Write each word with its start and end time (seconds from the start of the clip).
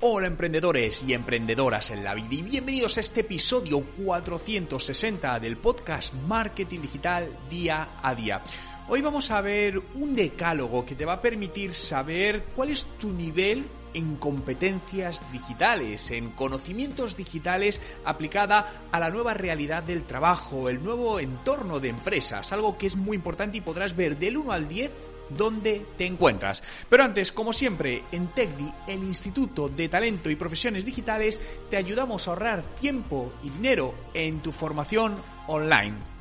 Hola 0.00 0.28
emprendedores 0.28 1.02
y 1.02 1.12
emprendedoras 1.12 1.90
en 1.90 2.04
la 2.04 2.14
vida 2.14 2.28
y 2.30 2.42
bienvenidos 2.42 2.96
a 2.96 3.00
este 3.00 3.22
episodio 3.22 3.80
460 3.80 5.40
del 5.40 5.56
podcast 5.56 6.14
Marketing 6.14 6.82
Digital 6.82 7.36
Día 7.50 7.98
a 8.00 8.14
Día. 8.14 8.40
Hoy 8.88 9.02
vamos 9.02 9.32
a 9.32 9.40
ver 9.40 9.82
un 9.96 10.14
decálogo 10.14 10.86
que 10.86 10.94
te 10.94 11.04
va 11.04 11.14
a 11.14 11.20
permitir 11.20 11.74
saber 11.74 12.44
cuál 12.54 12.70
es 12.70 12.84
tu 13.00 13.10
nivel 13.10 13.66
en 13.92 14.14
competencias 14.18 15.20
digitales, 15.32 16.12
en 16.12 16.30
conocimientos 16.30 17.16
digitales 17.16 17.80
aplicada 18.04 18.84
a 18.92 19.00
la 19.00 19.10
nueva 19.10 19.34
realidad 19.34 19.82
del 19.82 20.04
trabajo, 20.04 20.68
el 20.68 20.80
nuevo 20.80 21.18
entorno 21.18 21.80
de 21.80 21.88
empresas, 21.88 22.52
algo 22.52 22.78
que 22.78 22.86
es 22.86 22.94
muy 22.94 23.16
importante 23.16 23.58
y 23.58 23.62
podrás 23.62 23.96
ver 23.96 24.16
del 24.16 24.36
1 24.36 24.52
al 24.52 24.68
10 24.68 25.07
dónde 25.30 25.86
te 25.96 26.06
encuentras. 26.06 26.62
Pero 26.88 27.04
antes, 27.04 27.32
como 27.32 27.52
siempre, 27.52 28.04
en 28.12 28.28
TechDi, 28.28 28.72
el 28.88 29.02
Instituto 29.02 29.68
de 29.68 29.88
Talento 29.88 30.30
y 30.30 30.36
Profesiones 30.36 30.84
Digitales, 30.84 31.40
te 31.70 31.76
ayudamos 31.76 32.26
a 32.26 32.30
ahorrar 32.30 32.62
tiempo 32.80 33.32
y 33.42 33.50
dinero 33.50 33.94
en 34.14 34.40
tu 34.40 34.52
formación 34.52 35.16
online. 35.46 36.17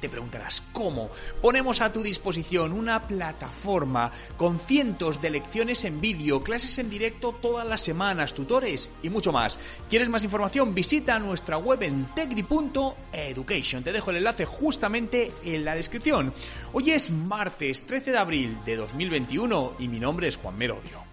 Te 0.00 0.08
preguntarás, 0.08 0.62
¿cómo? 0.72 1.10
Ponemos 1.42 1.80
a 1.80 1.92
tu 1.92 2.02
disposición 2.02 2.72
una 2.72 3.06
plataforma 3.06 4.10
con 4.36 4.58
cientos 4.58 5.20
de 5.20 5.30
lecciones 5.30 5.84
en 5.84 6.00
vídeo, 6.00 6.42
clases 6.42 6.78
en 6.78 6.88
directo 6.88 7.36
todas 7.40 7.66
las 7.66 7.82
semanas, 7.82 8.32
tutores 8.32 8.90
y 9.02 9.10
mucho 9.10 9.30
más. 9.32 9.58
¿Quieres 9.90 10.08
más 10.08 10.24
información? 10.24 10.74
Visita 10.74 11.18
nuestra 11.18 11.58
web 11.58 11.82
en 11.82 12.14
techdi.education. 12.14 13.84
Te 13.84 13.92
dejo 13.92 14.10
el 14.10 14.16
enlace 14.18 14.46
justamente 14.46 15.32
en 15.44 15.64
la 15.64 15.74
descripción. 15.74 16.32
Hoy 16.72 16.90
es 16.92 17.10
martes 17.10 17.84
13 17.86 18.12
de 18.12 18.18
abril 18.18 18.58
de 18.64 18.76
2021 18.76 19.74
y 19.78 19.88
mi 19.88 20.00
nombre 20.00 20.28
es 20.28 20.36
Juan 20.36 20.56
Merodio. 20.56 21.04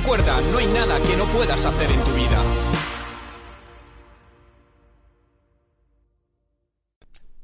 Recuerda, 0.00 0.40
no 0.40 0.58
hay 0.58 0.66
nada 0.66 1.00
que 1.00 1.16
no 1.16 1.30
puedas 1.30 1.64
hacer 1.64 1.88
en 1.88 2.02
tu 2.02 2.10
vida. 2.14 2.42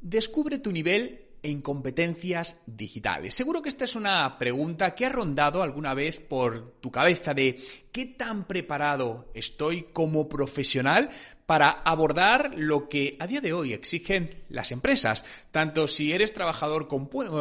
Descubre 0.01 0.59
tu 0.59 0.73
nivel 0.73 1.27
en 1.45 1.63
competencias 1.63 2.61
digitales. 2.67 3.37
Seguro 3.37 3.63
que 3.63 3.69
esta 3.69 3.85
es 3.85 3.95
una 3.95 4.37
pregunta 4.37 4.97
que 4.97 5.07
ha 5.07 5.11
rondado 5.11 5.63
alguna 5.63 5.95
vez 5.95 6.19
por 6.19 6.73
tu 6.81 6.91
cabeza 6.91 7.35
de 7.35 7.63
qué 7.93 8.07
tan 8.07 8.49
preparado 8.49 9.31
estoy 9.33 9.85
como 9.93 10.29
profesional 10.29 11.09
para 11.47 11.69
abordar 11.71 12.55
lo 12.57 12.89
que 12.89 13.17
a 13.21 13.29
día 13.29 13.41
de 13.41 13.53
hoy 13.53 13.75
exigen 13.75 14.43
las 14.49 14.73
empresas, 14.73 15.25
tanto 15.53 15.87
si 15.87 16.13
eres 16.13 16.35
trabajador 16.35 16.89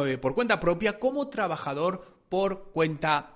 eh, 0.06 0.18
por 0.18 0.36
cuenta 0.36 0.60
propia 0.60 1.00
como 1.00 1.28
trabajador 1.28 2.20
por 2.28 2.70
cuenta 2.70 3.34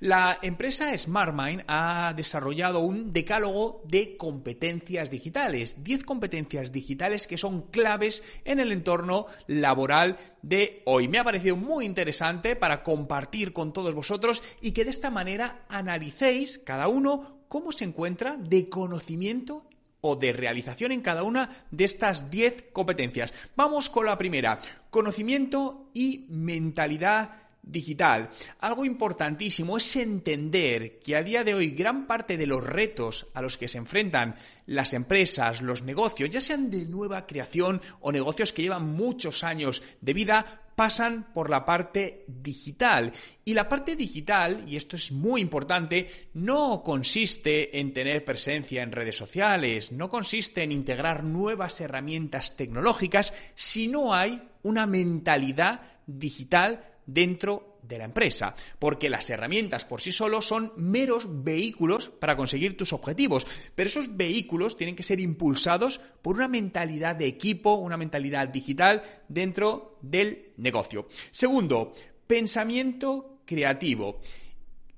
La 0.00 0.38
empresa 0.42 0.96
SmartMind 0.96 1.64
ha 1.66 2.12
desarrollado 2.16 2.80
un 2.80 3.12
decálogo 3.12 3.82
de 3.86 4.16
competencias 4.16 5.10
digitales, 5.10 5.82
10 5.82 6.04
competencias 6.04 6.72
digitales 6.72 7.26
que 7.26 7.38
son 7.38 7.62
claves 7.70 8.22
en 8.44 8.60
el 8.60 8.72
entorno 8.72 9.26
laboral 9.46 10.16
de 10.42 10.82
hoy. 10.86 11.08
Me 11.08 11.18
ha 11.18 11.24
parecido 11.24 11.56
muy 11.56 11.84
interesante 11.84 12.56
para 12.56 12.82
compartir 12.82 13.52
con 13.52 13.72
todos 13.72 13.94
vosotros 13.94 14.42
y 14.60 14.72
que 14.72 14.84
de 14.84 14.90
esta 14.90 15.10
manera 15.10 15.64
analicéis 15.68 16.60
cada 16.64 16.88
uno 16.88 17.44
cómo 17.48 17.72
se 17.72 17.84
encuentra 17.84 18.36
de 18.36 18.68
conocimiento 18.68 19.68
o 20.00 20.16
de 20.16 20.32
realización 20.32 20.92
en 20.92 21.00
cada 21.00 21.22
una 21.22 21.66
de 21.70 21.84
estas 21.84 22.30
10 22.30 22.66
competencias. 22.72 23.34
Vamos 23.56 23.88
con 23.90 24.06
la 24.06 24.18
primera, 24.18 24.58
conocimiento 24.90 25.90
y 25.94 26.26
mentalidad 26.28 27.45
digital. 27.66 28.30
Algo 28.60 28.84
importantísimo 28.84 29.76
es 29.76 29.96
entender 29.96 31.00
que 31.00 31.16
a 31.16 31.22
día 31.22 31.44
de 31.44 31.54
hoy 31.54 31.70
gran 31.70 32.06
parte 32.06 32.38
de 32.38 32.46
los 32.46 32.64
retos 32.64 33.26
a 33.34 33.42
los 33.42 33.58
que 33.58 33.68
se 33.68 33.78
enfrentan 33.78 34.36
las 34.64 34.94
empresas, 34.94 35.60
los 35.60 35.82
negocios, 35.82 36.30
ya 36.30 36.40
sean 36.40 36.70
de 36.70 36.86
nueva 36.86 37.26
creación 37.26 37.82
o 38.00 38.12
negocios 38.12 38.52
que 38.52 38.62
llevan 38.62 38.86
muchos 38.94 39.44
años 39.44 39.82
de 40.00 40.14
vida, 40.14 40.62
pasan 40.76 41.32
por 41.32 41.50
la 41.50 41.64
parte 41.64 42.24
digital. 42.28 43.12
Y 43.44 43.54
la 43.54 43.68
parte 43.68 43.96
digital, 43.96 44.64
y 44.68 44.76
esto 44.76 44.96
es 44.96 45.10
muy 45.10 45.40
importante, 45.40 46.28
no 46.34 46.82
consiste 46.82 47.80
en 47.80 47.92
tener 47.92 48.24
presencia 48.24 48.82
en 48.82 48.92
redes 48.92 49.16
sociales, 49.16 49.90
no 49.90 50.08
consiste 50.08 50.62
en 50.62 50.72
integrar 50.72 51.24
nuevas 51.24 51.80
herramientas 51.80 52.56
tecnológicas, 52.56 53.32
si 53.54 53.88
no 53.88 54.14
hay 54.14 54.42
una 54.62 54.86
mentalidad 54.86 55.80
digital 56.06 56.95
dentro 57.06 57.78
de 57.82 57.98
la 57.98 58.04
empresa, 58.04 58.54
porque 58.78 59.08
las 59.08 59.30
herramientas 59.30 59.84
por 59.84 60.00
sí 60.00 60.12
solos 60.12 60.46
son 60.46 60.72
meros 60.76 61.44
vehículos 61.44 62.08
para 62.08 62.36
conseguir 62.36 62.76
tus 62.76 62.92
objetivos, 62.92 63.46
pero 63.74 63.88
esos 63.88 64.16
vehículos 64.16 64.76
tienen 64.76 64.96
que 64.96 65.02
ser 65.02 65.20
impulsados 65.20 66.00
por 66.20 66.36
una 66.36 66.48
mentalidad 66.48 67.16
de 67.16 67.26
equipo, 67.26 67.74
una 67.74 67.96
mentalidad 67.96 68.48
digital 68.48 69.02
dentro 69.28 69.98
del 70.02 70.52
negocio. 70.56 71.06
Segundo, 71.30 71.92
pensamiento 72.26 73.40
creativo. 73.44 74.20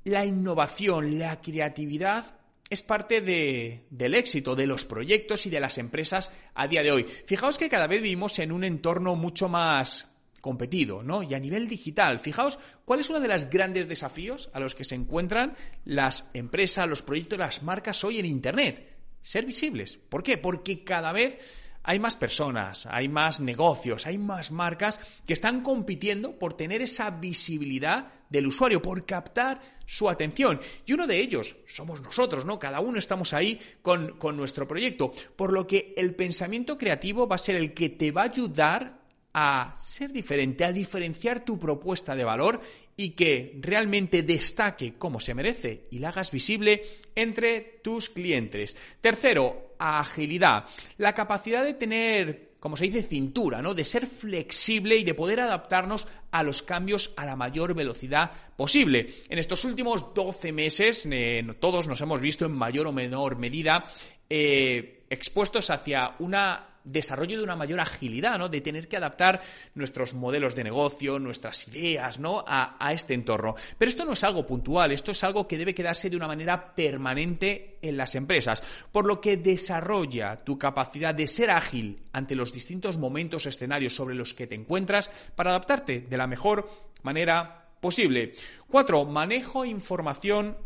La 0.04 0.24
innovación, 0.24 1.18
la 1.18 1.40
creatividad 1.40 2.38
es 2.70 2.82
parte 2.82 3.20
del 3.20 4.14
éxito 4.14 4.54
de 4.54 4.66
los 4.66 4.84
proyectos 4.84 5.46
y 5.46 5.50
de 5.50 5.60
las 5.60 5.78
empresas 5.78 6.30
a 6.54 6.66
día 6.66 6.82
de 6.82 6.92
hoy. 6.92 7.04
Fijaos 7.04 7.58
que 7.58 7.68
cada 7.68 7.86
vez 7.86 8.02
vivimos 8.02 8.38
en 8.38 8.52
un 8.52 8.64
entorno 8.64 9.14
mucho 9.14 9.48
más 9.48 10.07
competido, 10.40 11.02
¿no? 11.02 11.22
Y 11.22 11.34
a 11.34 11.40
nivel 11.40 11.68
digital, 11.68 12.18
fijaos 12.18 12.58
cuál 12.84 13.00
es 13.00 13.10
uno 13.10 13.20
de 13.20 13.28
los 13.28 13.50
grandes 13.50 13.88
desafíos 13.88 14.50
a 14.52 14.60
los 14.60 14.74
que 14.74 14.84
se 14.84 14.94
encuentran 14.94 15.56
las 15.84 16.30
empresas, 16.34 16.88
los 16.88 17.02
proyectos, 17.02 17.38
las 17.38 17.62
marcas 17.62 18.02
hoy 18.04 18.18
en 18.18 18.26
Internet. 18.26 18.96
Ser 19.20 19.44
visibles. 19.44 19.96
¿Por 19.96 20.22
qué? 20.22 20.38
Porque 20.38 20.84
cada 20.84 21.12
vez 21.12 21.38
hay 21.82 21.98
más 21.98 22.16
personas, 22.16 22.86
hay 22.90 23.08
más 23.08 23.40
negocios, 23.40 24.06
hay 24.06 24.18
más 24.18 24.50
marcas 24.50 25.00
que 25.26 25.32
están 25.32 25.62
compitiendo 25.62 26.38
por 26.38 26.54
tener 26.54 26.82
esa 26.82 27.10
visibilidad 27.10 28.12
del 28.28 28.46
usuario, 28.46 28.82
por 28.82 29.06
captar 29.06 29.60
su 29.86 30.08
atención. 30.10 30.60
Y 30.84 30.92
uno 30.92 31.06
de 31.06 31.18
ellos 31.18 31.56
somos 31.66 32.02
nosotros, 32.02 32.44
¿no? 32.44 32.58
Cada 32.58 32.80
uno 32.80 32.98
estamos 32.98 33.32
ahí 33.32 33.58
con, 33.80 34.18
con 34.18 34.36
nuestro 34.36 34.68
proyecto. 34.68 35.12
Por 35.34 35.52
lo 35.52 35.66
que 35.66 35.94
el 35.96 36.14
pensamiento 36.14 36.76
creativo 36.76 37.26
va 37.26 37.36
a 37.36 37.38
ser 37.38 37.56
el 37.56 37.72
que 37.72 37.88
te 37.88 38.10
va 38.10 38.20
a 38.22 38.26
ayudar 38.26 38.97
a 39.40 39.72
ser 39.76 40.12
diferente, 40.12 40.64
a 40.64 40.72
diferenciar 40.72 41.44
tu 41.44 41.60
propuesta 41.60 42.16
de 42.16 42.24
valor 42.24 42.60
y 42.96 43.10
que 43.10 43.56
realmente 43.60 44.24
destaque 44.24 44.94
como 44.98 45.20
se 45.20 45.32
merece 45.32 45.84
y 45.92 46.00
la 46.00 46.08
hagas 46.08 46.32
visible 46.32 46.82
entre 47.14 47.78
tus 47.84 48.10
clientes. 48.10 48.76
Tercero, 49.00 49.76
agilidad, 49.78 50.64
la 50.96 51.14
capacidad 51.14 51.62
de 51.62 51.74
tener 51.74 52.48
como 52.58 52.76
se 52.76 52.86
dice, 52.86 53.04
cintura, 53.04 53.62
¿no? 53.62 53.72
De 53.72 53.84
ser 53.84 54.08
flexible 54.08 54.96
y 54.96 55.04
de 55.04 55.14
poder 55.14 55.38
adaptarnos 55.38 56.08
a 56.32 56.42
los 56.42 56.64
cambios 56.64 57.12
a 57.16 57.24
la 57.24 57.36
mayor 57.36 57.72
velocidad 57.72 58.32
posible. 58.56 59.14
En 59.28 59.38
estos 59.38 59.64
últimos 59.64 60.12
12 60.12 60.50
meses, 60.50 61.06
eh, 61.08 61.46
todos 61.60 61.86
nos 61.86 62.00
hemos 62.00 62.20
visto 62.20 62.46
en 62.46 62.50
mayor 62.50 62.88
o 62.88 62.92
menor 62.92 63.38
medida 63.38 63.84
eh, 64.28 65.04
expuestos 65.08 65.70
hacia 65.70 66.16
una 66.18 66.77
desarrollo 66.88 67.38
de 67.38 67.44
una 67.44 67.56
mayor 67.56 67.80
agilidad, 67.80 68.38
¿no? 68.38 68.48
De 68.48 68.60
tener 68.60 68.88
que 68.88 68.96
adaptar 68.96 69.42
nuestros 69.74 70.14
modelos 70.14 70.54
de 70.54 70.64
negocio, 70.64 71.18
nuestras 71.18 71.68
ideas, 71.68 72.18
¿no? 72.18 72.44
A, 72.46 72.92
este 72.92 73.14
entorno. 73.14 73.54
Pero 73.76 73.90
esto 73.90 74.04
no 74.04 74.12
es 74.12 74.24
algo 74.24 74.46
puntual, 74.46 74.92
esto 74.92 75.10
es 75.10 75.22
algo 75.24 75.46
que 75.46 75.58
debe 75.58 75.74
quedarse 75.74 76.10
de 76.10 76.16
una 76.16 76.26
manera 76.26 76.74
permanente 76.74 77.78
en 77.82 77.96
las 77.96 78.14
empresas, 78.14 78.62
por 78.90 79.06
lo 79.06 79.20
que 79.20 79.36
desarrolla 79.36 80.36
tu 80.36 80.58
capacidad 80.58 81.14
de 81.14 81.28
ser 81.28 81.50
ágil 81.50 82.02
ante 82.12 82.34
los 82.34 82.52
distintos 82.52 82.98
momentos, 82.98 83.46
escenarios 83.46 83.94
sobre 83.94 84.14
los 84.14 84.34
que 84.34 84.46
te 84.46 84.54
encuentras 84.54 85.10
para 85.34 85.50
adaptarte 85.50 86.00
de 86.00 86.16
la 86.16 86.26
mejor 86.26 86.68
manera 87.02 87.68
posible. 87.80 88.34
Cuatro, 88.68 89.04
manejo 89.04 89.64
información 89.64 90.56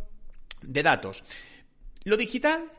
de 0.63 0.83
datos. 0.83 1.25
Lo 2.05 2.17
digital 2.17 2.71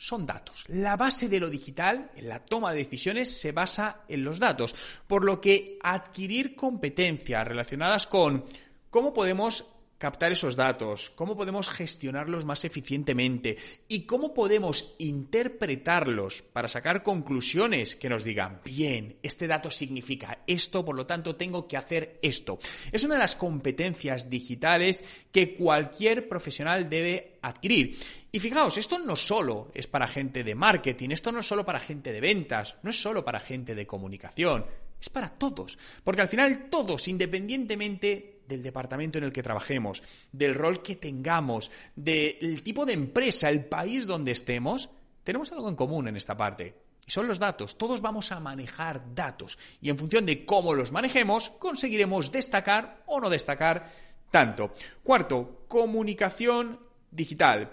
son 0.00 0.24
datos. 0.24 0.64
La 0.68 0.96
base 0.96 1.28
de 1.28 1.38
lo 1.38 1.50
digital, 1.50 2.10
en 2.16 2.26
la 2.26 2.38
toma 2.38 2.72
de 2.72 2.78
decisiones, 2.78 3.38
se 3.38 3.52
basa 3.52 4.00
en 4.08 4.24
los 4.24 4.38
datos, 4.38 4.74
por 5.06 5.24
lo 5.24 5.42
que 5.42 5.78
adquirir 5.82 6.56
competencias 6.56 7.46
relacionadas 7.46 8.06
con 8.06 8.46
cómo 8.88 9.12
podemos 9.12 9.66
captar 10.00 10.32
esos 10.32 10.56
datos, 10.56 11.12
cómo 11.14 11.36
podemos 11.36 11.68
gestionarlos 11.68 12.46
más 12.46 12.64
eficientemente 12.64 13.58
y 13.86 14.06
cómo 14.06 14.32
podemos 14.32 14.94
interpretarlos 14.96 16.40
para 16.40 16.68
sacar 16.68 17.02
conclusiones 17.02 17.96
que 17.96 18.08
nos 18.08 18.24
digan, 18.24 18.62
bien, 18.64 19.18
este 19.22 19.46
dato 19.46 19.70
significa 19.70 20.38
esto, 20.46 20.86
por 20.86 20.96
lo 20.96 21.04
tanto 21.04 21.36
tengo 21.36 21.68
que 21.68 21.76
hacer 21.76 22.18
esto. 22.22 22.58
Es 22.90 23.04
una 23.04 23.16
de 23.16 23.20
las 23.20 23.36
competencias 23.36 24.30
digitales 24.30 25.04
que 25.30 25.54
cualquier 25.54 26.30
profesional 26.30 26.88
debe 26.88 27.36
adquirir. 27.42 27.98
Y 28.32 28.40
fijaos, 28.40 28.78
esto 28.78 28.98
no 28.98 29.16
solo 29.16 29.70
es 29.74 29.86
para 29.86 30.08
gente 30.08 30.42
de 30.42 30.54
marketing, 30.54 31.10
esto 31.10 31.30
no 31.30 31.40
es 31.40 31.46
solo 31.46 31.66
para 31.66 31.78
gente 31.78 32.10
de 32.10 32.22
ventas, 32.22 32.78
no 32.82 32.88
es 32.88 33.02
solo 33.02 33.22
para 33.22 33.38
gente 33.38 33.74
de 33.74 33.86
comunicación, 33.86 34.64
es 34.98 35.10
para 35.10 35.28
todos. 35.28 35.76
Porque 36.02 36.22
al 36.22 36.28
final 36.28 36.70
todos, 36.70 37.06
independientemente 37.06 38.39
del 38.50 38.62
departamento 38.62 39.16
en 39.16 39.24
el 39.24 39.32
que 39.32 39.42
trabajemos, 39.42 40.02
del 40.32 40.54
rol 40.54 40.82
que 40.82 40.96
tengamos, 40.96 41.70
del 41.94 42.62
tipo 42.62 42.84
de 42.84 42.92
empresa, 42.92 43.48
el 43.48 43.64
país 43.64 44.06
donde 44.06 44.32
estemos, 44.32 44.90
tenemos 45.24 45.50
algo 45.52 45.68
en 45.68 45.76
común 45.76 46.08
en 46.08 46.16
esta 46.16 46.36
parte. 46.36 46.74
Y 47.06 47.10
son 47.10 47.26
los 47.26 47.38
datos. 47.38 47.78
Todos 47.78 48.00
vamos 48.00 48.30
a 48.32 48.40
manejar 48.40 49.14
datos. 49.14 49.58
Y 49.80 49.88
en 49.88 49.96
función 49.96 50.26
de 50.26 50.44
cómo 50.44 50.74
los 50.74 50.92
manejemos, 50.92 51.50
conseguiremos 51.50 52.30
destacar 52.30 53.02
o 53.06 53.20
no 53.20 53.30
destacar 53.30 53.90
tanto. 54.30 54.72
Cuarto, 55.02 55.64
comunicación 55.68 56.80
digital. 57.10 57.70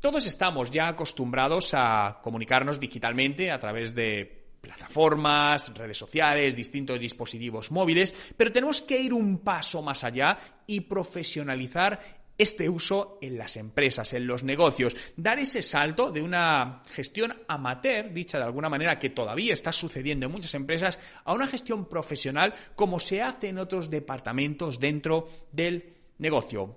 Todos 0.00 0.26
estamos 0.26 0.70
ya 0.70 0.88
acostumbrados 0.88 1.72
a 1.72 2.18
comunicarnos 2.22 2.78
digitalmente 2.78 3.50
a 3.50 3.58
través 3.58 3.94
de 3.94 4.43
plataformas, 4.64 5.72
redes 5.74 5.98
sociales, 5.98 6.56
distintos 6.56 6.98
dispositivos 6.98 7.70
móviles, 7.70 8.14
pero 8.36 8.50
tenemos 8.50 8.80
que 8.82 8.98
ir 8.98 9.12
un 9.12 9.38
paso 9.38 9.82
más 9.82 10.02
allá 10.04 10.36
y 10.66 10.80
profesionalizar 10.80 12.24
este 12.36 12.68
uso 12.68 13.18
en 13.20 13.38
las 13.38 13.56
empresas, 13.56 14.12
en 14.14 14.26
los 14.26 14.42
negocios, 14.42 14.96
dar 15.16 15.38
ese 15.38 15.62
salto 15.62 16.10
de 16.10 16.22
una 16.22 16.82
gestión 16.90 17.34
amateur, 17.46 18.12
dicha 18.12 18.38
de 18.38 18.44
alguna 18.44 18.68
manera, 18.68 18.98
que 18.98 19.10
todavía 19.10 19.54
está 19.54 19.70
sucediendo 19.70 20.26
en 20.26 20.32
muchas 20.32 20.54
empresas, 20.54 20.98
a 21.24 21.32
una 21.32 21.46
gestión 21.46 21.88
profesional 21.88 22.54
como 22.74 22.98
se 22.98 23.22
hace 23.22 23.48
en 23.48 23.58
otros 23.58 23.90
departamentos 23.90 24.80
dentro 24.80 25.28
del 25.52 25.94
negocio. 26.18 26.76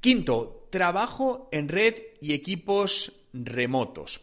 Quinto, 0.00 0.68
trabajo 0.70 1.48
en 1.52 1.68
red 1.68 1.94
y 2.20 2.34
equipos 2.34 3.12
remotos. 3.32 4.20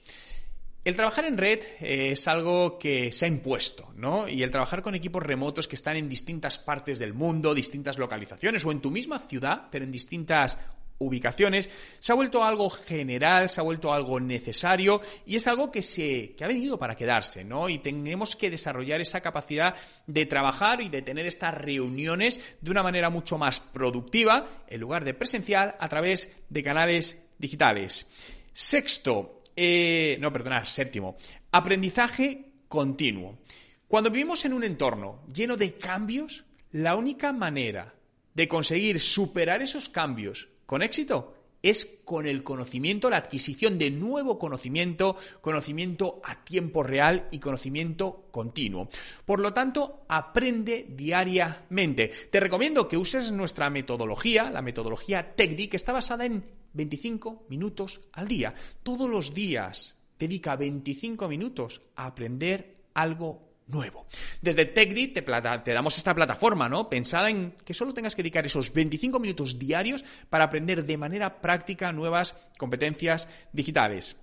El 0.89 0.95
trabajar 0.95 1.25
en 1.25 1.37
red 1.37 1.59
eh, 1.81 2.13
es 2.13 2.27
algo 2.27 2.79
que 2.79 3.11
se 3.11 3.25
ha 3.25 3.27
impuesto, 3.27 3.93
¿no? 3.95 4.27
Y 4.27 4.41
el 4.41 4.49
trabajar 4.49 4.81
con 4.81 4.95
equipos 4.95 5.21
remotos 5.21 5.67
que 5.67 5.75
están 5.75 5.97
en 5.97 6.09
distintas 6.09 6.57
partes 6.57 6.97
del 6.97 7.13
mundo, 7.13 7.53
distintas 7.53 7.99
localizaciones 7.99 8.65
o 8.65 8.71
en 8.71 8.81
tu 8.81 8.89
misma 8.89 9.19
ciudad, 9.19 9.67
pero 9.69 9.85
en 9.85 9.91
distintas 9.91 10.57
ubicaciones, 10.97 11.69
se 11.99 12.11
ha 12.11 12.15
vuelto 12.15 12.43
algo 12.43 12.71
general, 12.71 13.49
se 13.49 13.61
ha 13.61 13.63
vuelto 13.63 13.93
algo 13.93 14.19
necesario 14.19 14.99
y 15.27 15.35
es 15.35 15.45
algo 15.45 15.71
que 15.71 15.83
se 15.83 16.33
que 16.35 16.43
ha 16.43 16.47
venido 16.47 16.79
para 16.79 16.95
quedarse, 16.95 17.43
¿no? 17.43 17.69
Y 17.69 17.77
tenemos 17.77 18.35
que 18.35 18.49
desarrollar 18.49 18.99
esa 18.99 19.21
capacidad 19.21 19.75
de 20.07 20.25
trabajar 20.25 20.81
y 20.81 20.89
de 20.89 21.03
tener 21.03 21.27
estas 21.27 21.53
reuniones 21.53 22.39
de 22.61 22.71
una 22.71 22.81
manera 22.81 23.11
mucho 23.11 23.37
más 23.37 23.59
productiva 23.59 24.43
en 24.67 24.81
lugar 24.81 25.05
de 25.05 25.13
presencial 25.13 25.75
a 25.79 25.87
través 25.87 26.31
de 26.49 26.63
canales 26.63 27.21
digitales. 27.37 28.07
Sexto, 28.51 29.38
eh, 29.61 30.17
no, 30.21 30.31
perdonad, 30.31 30.63
séptimo. 30.63 31.17
Aprendizaje 31.51 32.45
continuo. 32.69 33.39
Cuando 33.89 34.09
vivimos 34.09 34.45
en 34.45 34.53
un 34.53 34.63
entorno 34.63 35.25
lleno 35.33 35.57
de 35.57 35.73
cambios, 35.73 36.45
la 36.71 36.95
única 36.95 37.33
manera 37.33 37.93
de 38.33 38.47
conseguir 38.47 39.01
superar 39.01 39.61
esos 39.61 39.89
cambios 39.89 40.47
con 40.65 40.81
éxito 40.81 41.35
es 41.61 41.99
con 42.05 42.25
el 42.25 42.43
conocimiento, 42.43 43.09
la 43.09 43.17
adquisición 43.17 43.77
de 43.77 43.91
nuevo 43.91 44.39
conocimiento, 44.39 45.15
conocimiento 45.41 46.21
a 46.23 46.43
tiempo 46.43 46.83
real 46.83 47.27
y 47.31 47.39
conocimiento 47.39 48.27
continuo. 48.31 48.89
Por 49.25 49.39
lo 49.39 49.53
tanto, 49.53 50.05
aprende 50.07 50.87
diariamente. 50.89 52.11
Te 52.31 52.39
recomiendo 52.39 52.87
que 52.87 52.97
uses 52.97 53.31
nuestra 53.31 53.69
metodología, 53.69 54.49
la 54.49 54.61
metodología 54.61 55.35
TECDI, 55.35 55.67
que 55.67 55.77
está 55.77 55.91
basada 55.91 56.25
en 56.25 56.43
25 56.73 57.45
minutos 57.49 58.01
al 58.13 58.27
día. 58.27 58.53
Todos 58.83 59.09
los 59.09 59.33
días 59.33 59.95
dedica 60.17 60.55
25 60.55 61.27
minutos 61.27 61.81
a 61.95 62.07
aprender 62.07 62.77
algo 62.93 63.48
nuevo. 63.69 64.05
Desde 64.41 64.65
TechDit 64.65 65.13
te, 65.13 65.21
te, 65.21 65.73
damos 65.73 65.97
esta 65.97 66.13
plataforma, 66.13 66.67
¿no? 66.69 66.89
Pensada 66.89 67.29
en 67.29 67.51
que 67.63 67.73
solo 67.73 67.93
tengas 67.93 68.15
que 68.15 68.23
dedicar 68.23 68.45
esos 68.45 68.73
25 68.73 69.19
minutos 69.19 69.57
diarios 69.57 70.03
para 70.29 70.45
aprender 70.45 70.85
de 70.85 70.97
manera 70.97 71.41
práctica 71.41 71.91
nuevas 71.91 72.35
competencias 72.57 73.27
digitales. 73.53 74.17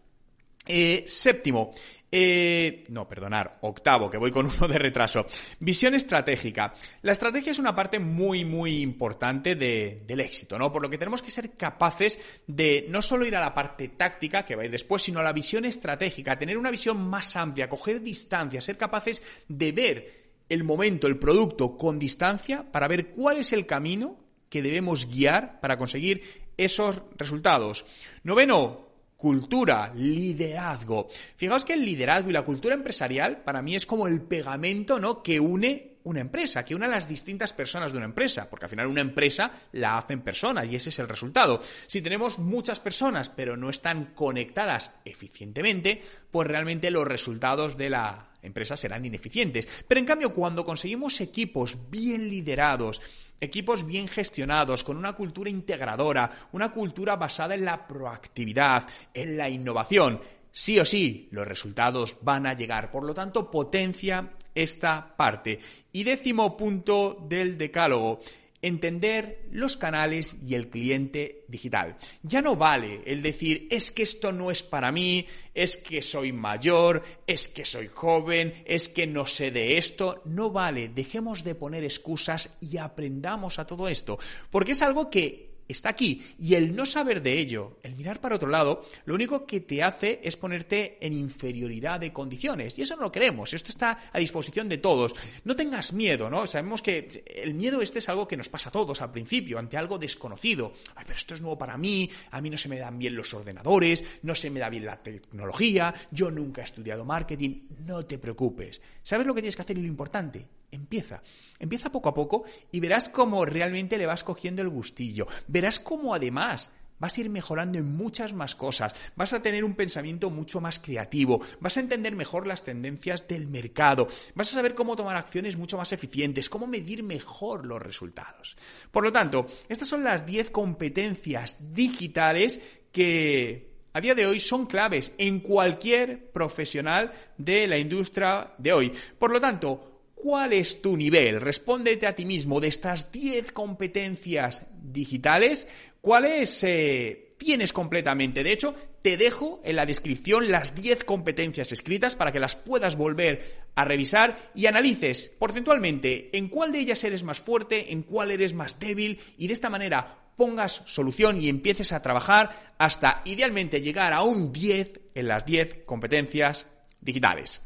Eh, 0.67 1.05
séptimo, 1.07 1.71
eh, 2.11 2.85
no, 2.89 3.09
perdonar, 3.09 3.59
octavo, 3.63 4.09
que 4.09 4.17
voy 4.17 4.31
con 4.31 4.47
uno 4.57 4.69
de 4.69 4.79
retraso. 4.79 5.27
Visión 5.61 5.95
estratégica. 5.95 6.75
La 7.03 7.13
estrategia 7.13 7.53
es 7.53 7.59
una 7.59 7.75
parte 7.75 7.99
muy, 7.99 8.45
muy 8.45 8.81
importante 8.81 9.55
del 9.55 10.21
éxito, 10.21 10.59
¿no? 10.59 10.73
Por 10.73 10.83
lo 10.83 10.91
que 10.91 10.99
tenemos 10.99 11.23
que 11.23 11.31
ser 11.31 11.51
capaces 11.53 12.19
de 12.47 12.87
no 12.89 13.03
solo 13.03 13.27
ir 13.27 13.37
a 13.37 13.41
la 13.41 13.55
parte 13.55 13.89
táctica, 13.89 14.45
que 14.45 14.57
va 14.57 14.63
a 14.63 14.65
ir 14.67 14.71
después, 14.71 15.03
sino 15.03 15.21
a 15.21 15.25
la 15.25 15.33
visión 15.33 15.65
estratégica, 15.65 16.39
tener 16.39 16.59
una 16.59 16.71
visión 16.71 17.09
más 17.09 17.37
amplia, 17.37 17.69
coger 17.69 18.01
distancia, 18.01 18.61
ser 18.61 18.77
capaces 18.77 19.23
de 19.49 19.73
ver 19.73 20.27
el 20.49 20.65
momento, 20.65 21.09
el 21.09 21.19
producto 21.19 21.77
con 21.77 21.99
distancia 21.99 22.65
para 22.71 22.89
ver 22.89 23.09
cuál 23.09 23.39
es 23.39 23.53
el 23.53 23.67
camino 23.67 24.17
que 24.49 24.63
debemos 24.63 25.07
guiar 25.07 25.61
para 25.61 25.77
conseguir 25.77 26.23
esos 26.57 27.03
resultados. 27.17 27.85
Noveno, 28.23 28.86
Cultura, 29.17 29.93
liderazgo. 29.95 31.09
Fijaos 31.37 31.65
que 31.65 31.73
el 31.73 31.85
liderazgo 31.85 32.31
y 32.31 32.35
la 32.35 32.45
cultura 32.45 32.75
empresarial 32.75 33.43
para 33.43 33.63
mí 33.63 33.75
es 33.75 33.87
como 33.87 34.07
el 34.07 34.21
pegamento, 34.21 34.99
¿no? 34.99 35.23
que 35.23 35.41
une 35.41 35.97
una 36.07 36.21
empresa, 36.21 36.65
que 36.65 36.75
une 36.75 36.85
a 36.85 36.89
las 36.89 37.09
distintas 37.09 37.53
personas 37.53 37.91
de 37.91 37.99
una 37.99 38.07
empresa, 38.07 38.49
porque 38.49 38.67
al 38.67 38.71
final 38.71 38.87
una 38.87 39.01
empresa 39.01 39.51
la 39.73 39.99
hacen 39.99 40.21
personas 40.21 40.71
y 40.71 40.77
ese 40.77 40.91
es 40.91 40.99
el 41.01 41.09
resultado. 41.09 41.61
Si 41.87 42.01
tenemos 42.01 42.39
muchas 42.39 42.79
personas 42.79 43.29
pero 43.29 43.57
no 43.57 43.71
están 43.71 44.13
conectadas 44.15 44.95
eficientemente, 45.05 46.01
pues 46.31 46.47
realmente 46.47 46.91
los 46.91 47.09
resultados 47.09 47.77
de 47.77 47.91
la 47.91 48.29
empresas 48.43 48.79
serán 48.79 49.05
ineficientes. 49.05 49.69
Pero 49.89 49.99
en 49.99 50.07
cambio, 50.07 50.33
cuando 50.33 50.65
conseguimos 50.65 51.21
equipos 51.21 51.91
bien 51.91 52.31
liderados, 52.31 53.01
equipos 53.41 53.87
bien 53.87 54.09
gestionados, 54.09 54.83
con 54.83 54.97
una 54.97 55.13
cultura 55.13 55.51
integradora, 55.51 56.31
una 56.53 56.71
cultura 56.71 57.17
basada 57.17 57.55
en 57.55 57.65
la 57.65 57.87
proactividad, 57.87 58.87
en 59.13 59.37
la 59.37 59.49
innovación, 59.49 60.21
sí 60.53 60.79
o 60.79 60.85
sí, 60.85 61.29
los 61.33 61.47
resultados 61.47 62.17
van 62.23 62.47
a 62.47 62.55
llegar. 62.55 62.91
Por 62.91 63.05
lo 63.05 63.15
tanto, 63.15 63.51
potencia 63.51 64.33
esta 64.55 65.15
parte. 65.17 65.59
Y 65.93 66.03
décimo 66.03 66.57
punto 66.57 67.19
del 67.29 67.59
decálogo 67.59 68.21
entender 68.67 69.47
los 69.51 69.77
canales 69.77 70.37
y 70.47 70.55
el 70.55 70.69
cliente 70.69 71.45
digital. 71.49 71.97
Ya 72.23 72.43
no 72.43 72.57
vale 72.57 73.03
el 73.07 73.23
decir 73.23 73.69
es 73.71 73.93
que 73.93 74.03
esto 74.03 74.33
no 74.33 74.51
es 74.51 74.63
para 74.63 74.93
mí, 74.93 75.27
es 75.55 75.77
que 75.77 76.03
soy 76.03 76.33
mayor, 76.33 77.03
es 77.27 77.49
que 77.49 77.65
soy 77.65 77.89
joven, 77.89 78.53
es 78.65 78.89
que 78.89 79.07
no 79.07 79.27
sé 79.27 79.51
de 79.51 79.79
esto. 79.79 80.23
No 80.25 80.51
vale, 80.51 80.89
dejemos 80.89 81.45
de 81.45 81.55
poner 81.55 81.85
excusas 81.85 82.51
y 82.61 82.79
aprendamos 82.79 83.59
a 83.59 83.67
todo 83.67 83.89
esto, 83.89 84.19
porque 84.51 84.73
es 84.73 84.83
algo 84.83 85.11
que 85.11 85.56
está 85.69 85.91
aquí. 85.91 86.23
Y 86.41 86.55
el 86.55 86.75
no 86.75 86.87
saber 86.87 87.23
de 87.23 87.39
ello, 87.39 87.79
el 87.83 87.95
mirar 87.97 88.21
para 88.21 88.37
otro 88.37 88.49
lado, 88.49 88.87
lo 89.05 89.15
único 89.15 89.47
que 89.47 89.61
te 89.61 89.83
hace 89.83 90.21
es 90.23 90.37
ponerte 90.37 90.99
en 91.01 91.13
inferioridad 91.13 92.01
de 92.01 92.13
condiciones. 92.13 92.79
Y 92.79 92.83
eso 92.83 92.97
no 92.97 93.03
lo 93.03 93.13
queremos. 93.13 93.55
Esto 93.55 93.71
está 93.71 94.11
a 94.13 94.19
disposición 94.19 94.69
de 94.69 94.79
todos. 94.79 95.15
No 95.45 95.57
tengas 95.57 95.93
miedo, 95.93 96.31
¿no? 96.31 96.47
Sabemos 96.47 96.83
que 96.83 97.25
el 97.37 97.55
miedo 97.55 97.83
este 97.83 97.99
es 97.99 98.09
algo 98.09 98.29
que 98.29 98.37
nos 98.37 98.49
pasa 98.49 98.69
a 98.69 98.73
todos 98.73 99.01
al 99.03 99.13
principio, 99.13 99.59
ante 99.59 99.77
algo 99.77 99.99
desconocido. 99.99 100.73
Ay, 100.95 101.05
pero 101.07 101.17
esto 101.17 101.35
es 101.35 101.41
nuevo 101.41 101.59
para 101.59 101.77
mí, 101.77 102.11
a 102.31 102.41
mí 102.41 102.51
no 102.51 102.57
se 102.57 102.69
me 102.69 102.79
dan 102.79 102.99
bien 102.99 103.17
los 103.17 103.33
ordenadores, 103.35 104.05
no 104.23 104.35
se 104.35 104.51
me 104.51 104.61
da 104.61 104.71
bien 104.71 104.87
la 104.87 105.03
tecnología, 105.03 105.95
yo 106.11 106.31
nunca 106.31 106.63
he 106.63 106.65
estudiado 106.65 107.05
marketing. 107.05 107.67
No 107.87 108.05
te 108.05 108.19
preocupes. 108.19 108.81
¿Sabes 109.03 109.27
lo 109.27 109.35
que 109.35 109.43
tienes 109.43 109.57
que 109.57 109.63
hacer 109.63 109.79
y 109.79 109.83
lo 109.83 109.89
importante? 109.89 110.47
Empieza. 110.77 111.23
Empieza 111.59 111.91
poco 111.91 112.09
a 112.09 112.15
poco 112.15 112.45
y 112.71 112.81
verás 112.81 113.09
cómo 113.09 113.45
realmente 113.45 113.99
le 113.99 114.07
vas 114.07 114.25
cogiendo 114.25 114.63
el 114.63 114.69
gustillo. 114.69 115.27
Verás 115.49 115.81
cómo 115.81 116.15
además 116.15 116.71
vas 116.99 117.17
a 117.17 117.21
ir 117.21 117.31
mejorando 117.31 117.79
en 117.79 117.97
muchas 117.97 118.33
más 118.33 118.55
cosas, 118.55 118.95
vas 119.17 119.33
a 119.33 119.43
tener 119.43 119.65
un 119.65 119.75
pensamiento 119.75 120.31
mucho 120.31 120.61
más 120.61 120.79
creativo, 120.79 121.41
vas 121.61 121.77
a 121.77 121.81
entender 121.81 122.15
mejor 122.15 122.47
las 122.47 122.65
tendencias 122.65 123.29
del 123.29 123.49
mercado, 123.49 124.09
vas 124.35 124.51
a 124.51 124.55
saber 124.55 124.75
cómo 124.75 124.97
tomar 124.97 125.17
acciones 125.17 125.57
mucho 125.57 125.77
más 125.77 125.93
eficientes, 125.93 126.49
cómo 126.49 126.67
medir 126.67 127.03
mejor 127.03 127.67
los 127.67 127.83
resultados. 127.83 128.57
Por 128.91 129.05
lo 129.05 129.13
tanto, 129.13 129.47
estas 129.69 129.89
son 129.89 130.05
las 130.05 130.25
10 130.25 130.51
competencias 130.51 131.59
digitales 131.75 132.61
que 132.93 133.77
a 133.93 134.01
día 134.01 134.15
de 134.15 134.27
hoy 134.27 134.41
son 134.41 134.67
claves 134.67 135.15
en 135.17 135.41
cualquier 135.41 136.31
profesional 136.31 137.13
de 137.39 137.67
la 137.67 137.79
industria 137.79 138.53
de 138.59 138.73
hoy. 138.73 138.93
Por 139.19 139.31
lo 139.31 139.41
tanto, 139.41 139.96
cuál 140.27 140.55
es 140.55 140.83
tu 140.83 140.97
nivel. 140.97 141.41
Respóndete 141.41 142.05
a 142.05 142.17
ti 142.17 142.25
mismo 142.25 142.59
de 142.59 142.67
estas 142.67 143.13
10 143.13 143.53
competencias 143.53 144.67
digitales, 144.83 145.69
cuáles 146.01 146.65
eh, 146.65 147.37
tienes 147.39 147.73
completamente. 147.73 148.43
De 148.43 148.51
hecho, 148.51 148.75
te 149.03 149.17
dejo 149.17 149.61
en 149.63 149.77
la 149.77 149.87
descripción 149.87 150.51
las 150.51 150.75
10 150.75 151.05
competencias 151.05 151.71
escritas 151.71 152.17
para 152.17 152.33
que 152.33 152.41
las 152.41 152.57
puedas 152.57 152.97
volver 152.97 153.69
a 153.77 153.85
revisar 153.85 154.37
y 154.53 154.67
analices 154.67 155.31
porcentualmente 155.39 156.37
en 156.37 156.49
cuál 156.49 156.73
de 156.73 156.81
ellas 156.81 157.05
eres 157.05 157.23
más 157.23 157.39
fuerte, 157.39 157.93
en 157.93 158.03
cuál 158.03 158.33
eres 158.33 158.53
más 158.53 158.81
débil 158.81 159.21
y 159.39 159.47
de 159.47 159.53
esta 159.53 159.71
manera 159.71 160.33
pongas 160.37 160.83
solución 160.87 161.41
y 161.41 161.49
empieces 161.49 161.93
a 161.93 162.03
trabajar 162.03 162.51
hasta 162.79 163.23
idealmente 163.27 163.81
llegar 163.81 164.13
a 164.13 164.25
un 164.25 164.53
10 164.53 165.03
en 165.15 165.29
las 165.29 165.47
10 165.47 165.85
competencias 165.87 166.67
digitales. 167.01 167.61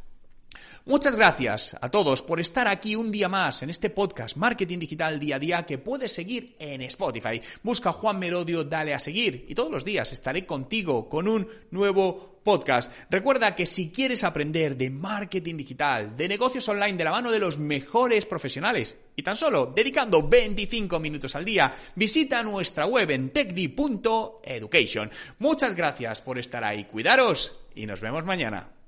Muchas 0.86 1.14
gracias 1.14 1.76
a 1.80 1.88
todos 1.88 2.22
por 2.22 2.40
estar 2.40 2.66
aquí 2.66 2.96
un 2.96 3.10
día 3.10 3.28
más 3.28 3.62
en 3.62 3.70
este 3.70 3.90
podcast 3.90 4.36
Marketing 4.36 4.78
Digital 4.78 5.20
Día 5.20 5.36
a 5.36 5.38
Día 5.38 5.66
que 5.66 5.78
puedes 5.78 6.12
seguir 6.12 6.56
en 6.58 6.80
Spotify. 6.82 7.40
Busca 7.62 7.92
Juan 7.92 8.18
Merodio, 8.18 8.64
dale 8.64 8.94
a 8.94 8.98
seguir 8.98 9.44
y 9.48 9.54
todos 9.54 9.70
los 9.70 9.84
días 9.84 10.12
estaré 10.12 10.46
contigo 10.46 11.08
con 11.08 11.28
un 11.28 11.46
nuevo 11.70 12.40
podcast. 12.42 12.92
Recuerda 13.10 13.54
que 13.54 13.66
si 13.66 13.90
quieres 13.90 14.24
aprender 14.24 14.76
de 14.76 14.90
marketing 14.90 15.56
digital, 15.56 16.16
de 16.16 16.28
negocios 16.28 16.68
online 16.68 16.96
de 16.96 17.04
la 17.04 17.12
mano 17.12 17.30
de 17.30 17.38
los 17.38 17.58
mejores 17.58 18.26
profesionales 18.26 18.96
y 19.14 19.22
tan 19.22 19.36
solo 19.36 19.72
dedicando 19.74 20.26
25 20.26 20.98
minutos 20.98 21.36
al 21.36 21.44
día, 21.44 21.72
visita 21.94 22.42
nuestra 22.42 22.86
web 22.86 23.10
en 23.10 23.30
techdi.education. 23.30 25.10
Muchas 25.38 25.74
gracias 25.74 26.22
por 26.22 26.38
estar 26.38 26.64
ahí. 26.64 26.84
Cuidaros 26.84 27.60
y 27.74 27.86
nos 27.86 28.00
vemos 28.00 28.24
mañana. 28.24 28.79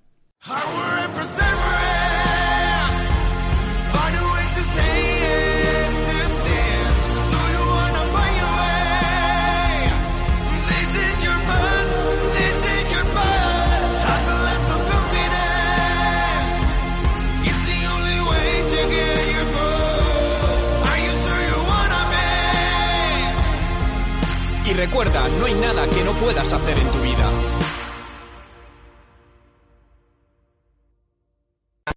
Y 24.65 24.75
recuerda, 24.75 25.29
no 25.39 25.45
hay 25.45 25.55
nada 25.55 25.87
que 25.87 26.03
no 26.03 26.15
puedas 26.15 26.53
hacer 26.53 26.79
en 26.79 26.91
tu 26.91 26.99
vida. 26.99 27.62